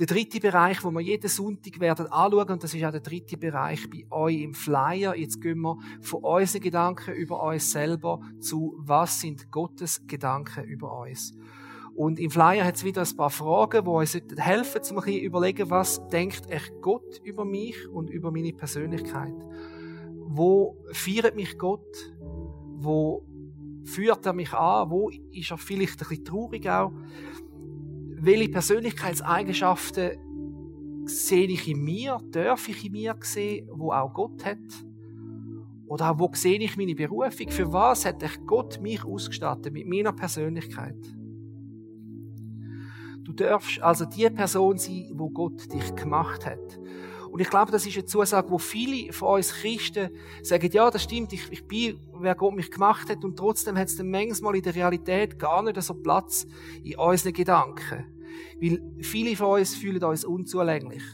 [0.00, 3.36] Der dritte Bereich, wo wir jeden Sonntag werden anschauen, und das ist auch der dritte
[3.36, 5.14] Bereich bei euch im Flyer.
[5.14, 11.00] Jetzt gehen wir von unseren Gedanken über uns selber zu, was sind Gottes Gedanken über
[11.00, 11.34] uns.
[11.94, 15.70] Und im Flyer hat es wieder ein paar Fragen, die uns helfen, um ein überlegen,
[15.70, 19.34] was denkt echt Gott über mich und über meine Persönlichkeit.
[20.16, 22.14] Wo feiert mich Gott?
[22.76, 23.26] Wo
[23.84, 24.90] führt er mich an?
[24.90, 26.92] Wo ist er vielleicht ein bisschen traurig auch?
[28.22, 34.58] welche Persönlichkeitseigenschaften sehe ich in mir, darf ich in mir sehen, wo auch Gott hat?
[35.86, 37.48] Oder auch, wo sehe ich meine Berufung?
[37.48, 40.96] Für was hat Gott mich ausgestattet mit meiner Persönlichkeit?
[43.22, 46.78] Du darfst also die Person sein, wo Gott dich gemacht hat.
[47.30, 50.10] Und ich glaube, das ist eine Zusage, wo viele von uns Christen
[50.42, 53.86] sagen, ja, das stimmt, ich, ich bin, wer Gott mich gemacht hat, und trotzdem hat
[53.86, 56.46] es dann manchmal in der Realität gar nicht so Platz
[56.82, 58.04] in unseren Gedanken.
[58.60, 61.04] Weil viele von uns fühlen uns unzulänglich.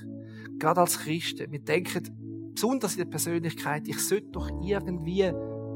[0.59, 1.53] Gerade als Christen.
[1.53, 5.31] Wir denken, besonders in der Persönlichkeit, ich sollte doch irgendwie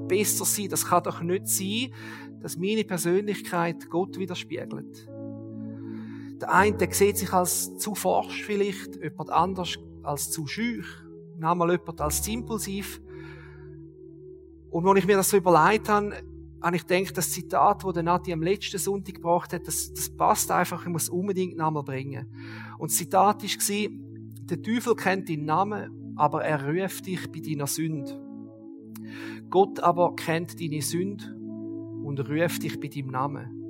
[0.08, 0.70] besser sein.
[0.70, 1.92] Das kann doch nicht sein,
[2.40, 5.09] dass meine Persönlichkeit Gott widerspiegelt.
[6.40, 10.86] Der eine der sieht sich als zu forsch vielleicht, jemand anders als zu schüch,
[11.38, 13.00] nochmal jemand als zu impulsiv.
[14.70, 16.14] Und wenn ich mir das so überlegt habe,
[16.62, 20.50] habe ich gedacht, das Zitat, das Nati am letzten Sonntag gebracht hat, das, das passt
[20.50, 22.26] einfach, ich muss es unbedingt nochmal bringen.
[22.78, 23.88] Und das Zitat war,
[24.42, 28.20] der Teufel kennt deinen Namen, aber er ruft dich bei deiner Sünde.
[29.48, 31.24] Gott aber kennt deine Sünde
[32.04, 33.60] und ruft dich bei deinem Namen.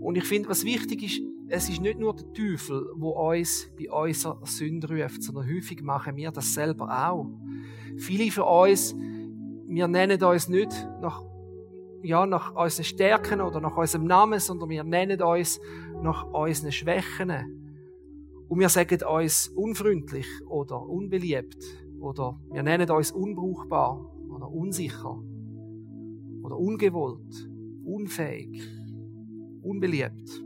[0.00, 3.90] Und ich finde, was wichtig ist, es ist nicht nur der Teufel, wo uns bei
[3.90, 7.26] unserer Sünde ruft, sondern häufig machen wir das selber auch.
[7.96, 8.94] Viele von uns,
[9.66, 11.24] wir nennen uns nicht nach,
[12.02, 15.60] ja, nach unseren Stärken oder nach unserem Namen, sondern wir nennen uns
[16.00, 17.32] nach unseren Schwächen.
[18.48, 21.58] Und wir sagen uns unfreundlich oder unbeliebt
[21.98, 25.20] oder wir nennen uns unbrauchbar oder unsicher
[26.42, 27.50] oder ungewollt,
[27.84, 28.62] unfähig,
[29.62, 30.44] unbeliebt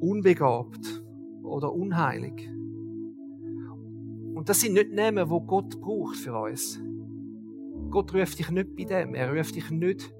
[0.00, 1.04] unbegabt
[1.42, 2.48] oder unheilig.
[4.34, 6.80] Und das sind nicht Namen, wo Gott braucht für uns.
[7.90, 9.14] Gott ruft dich nicht bei dem.
[9.14, 10.14] Er ruft dich nicht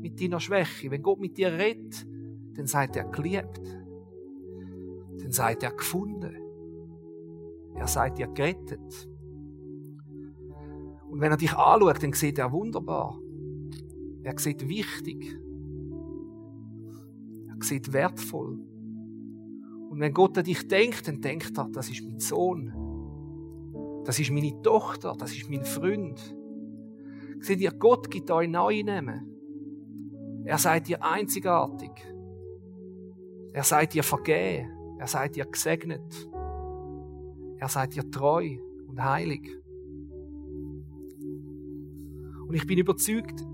[0.00, 0.90] mit deiner Schwäche.
[0.90, 2.06] Wenn Gott mit dir redet,
[2.54, 3.60] dann sagt er geliebt.
[5.18, 6.34] Dann sagt er gefunden.
[7.74, 9.08] Er sagt dir gerettet.
[11.08, 13.18] Und wenn er dich anschaut, dann sieht er wunderbar.
[14.22, 15.38] Er sieht wichtig.
[17.48, 18.58] Er sieht wertvoll.
[19.92, 22.72] Und wenn Gott an dich denkt, dann denkt er, das ist mein Sohn.
[24.06, 26.34] Das ist meine Tochter, das ist mein Freund.
[27.40, 30.44] Seht ihr, Gott gibt euch neue Namen.
[30.46, 31.90] Er seid ihr einzigartig.
[33.52, 34.70] Er seid dir vergeben.
[34.98, 36.26] Er seid dir gesegnet.
[37.58, 39.46] Er seid dir treu und heilig.
[42.48, 43.44] Und ich bin überzeugt,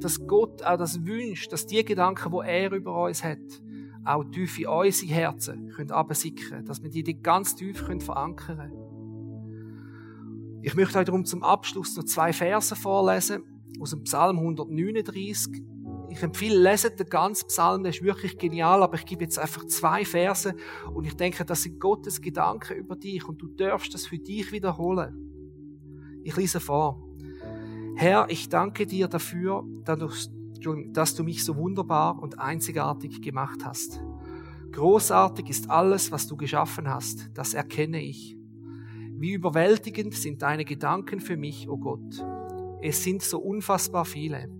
[0.00, 3.62] dass Gott auch das wünscht, dass die Gedanken, wo er über uns hat,
[4.04, 8.84] auch tief in unsere Herzen können absickern, dass wir die ganz tief verankern können.
[10.62, 13.42] Ich möchte euch darum zum Abschluss noch zwei Verse vorlesen
[13.80, 15.62] aus dem Psalm 139.
[16.08, 19.66] Ich empfehle, leset den ganzen Psalm, der ist wirklich genial, aber ich gebe jetzt einfach
[19.66, 20.54] zwei Verse
[20.94, 24.52] und ich denke, das sind Gottes Gedanken über dich und du darfst das für dich
[24.52, 25.34] wiederholen.
[26.22, 27.02] Ich lese vor.
[27.96, 30.08] Herr, ich danke dir dafür, dass du
[31.24, 34.02] mich so wunderbar und einzigartig gemacht hast.
[34.72, 38.36] Großartig ist alles, was du geschaffen hast, das erkenne ich.
[39.16, 42.24] Wie überwältigend sind deine Gedanken für mich, o oh Gott.
[42.82, 44.50] Es sind so unfassbar viele.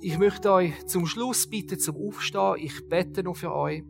[0.00, 2.56] Ich möchte euch zum Schluss bitten zum Aufstehen.
[2.58, 3.84] Ich bete noch für euch.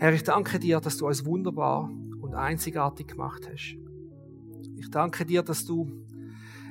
[0.00, 1.90] Herr, ich danke dir, dass du uns wunderbar
[2.20, 3.76] und einzigartig gemacht hast.
[4.76, 5.90] Ich danke dir, dass du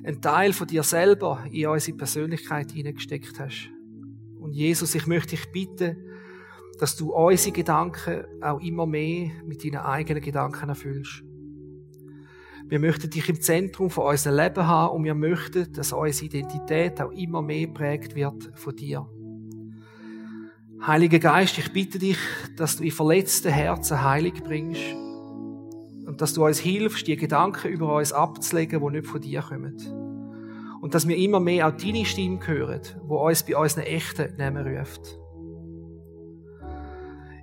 [0.06, 3.70] einen Teil von dir selber in unsere Persönlichkeit hineingesteckt hast.
[4.40, 5.98] Und Jesus, ich möchte dich bitten,
[6.80, 11.22] dass du unsere Gedanken auch immer mehr mit deinen eigenen Gedanken erfüllst.
[12.70, 17.02] Wir möchten dich im Zentrum von unserem Leben haben und wir möchten, dass unsere Identität
[17.02, 19.06] auch immer mehr prägt wird von dir.
[20.86, 22.20] Heiliger Geist, ich bitte dich,
[22.56, 24.94] dass du in verletzten Herzen heilig bringst
[26.06, 29.76] und dass du uns hilfst, die Gedanken über uns abzulegen, die nicht von dir kommen.
[30.80, 34.68] Und dass wir immer mehr auch deine Stimme hören, wo uns bei unseren echten Namen
[34.68, 35.18] ruft.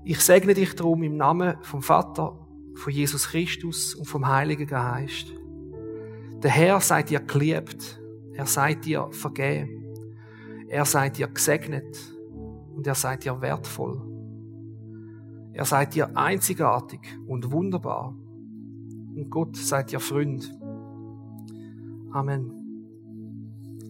[0.04, 2.38] Ich segne dich darum im Namen vom Vater,
[2.74, 5.26] von Jesus Christus und vom Heiligen Geist.
[6.42, 8.00] Der Herr seid dir geliebt,
[8.32, 9.84] er seid dir vergeben,
[10.68, 12.13] er seid dir gesegnet
[12.74, 14.02] und er seid dir wertvoll.
[15.52, 18.16] Er seid dir einzigartig und wunderbar
[19.14, 20.52] und Gott seid dir Freund.
[22.12, 22.63] Amen.